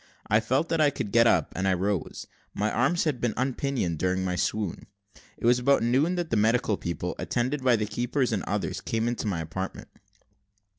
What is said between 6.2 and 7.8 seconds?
the medical people, attended by